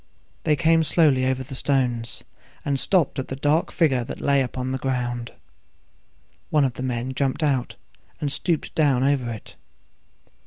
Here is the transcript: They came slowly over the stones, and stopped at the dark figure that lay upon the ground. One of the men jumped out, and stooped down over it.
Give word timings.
They 0.45 0.55
came 0.55 0.83
slowly 0.83 1.27
over 1.27 1.43
the 1.43 1.53
stones, 1.53 2.23
and 2.65 2.79
stopped 2.79 3.19
at 3.19 3.27
the 3.27 3.35
dark 3.35 3.71
figure 3.71 4.03
that 4.05 4.19
lay 4.19 4.41
upon 4.41 4.71
the 4.71 4.79
ground. 4.79 5.31
One 6.49 6.65
of 6.65 6.73
the 6.73 6.81
men 6.81 7.13
jumped 7.13 7.43
out, 7.43 7.75
and 8.19 8.31
stooped 8.31 8.73
down 8.73 9.03
over 9.03 9.29
it. 9.31 9.55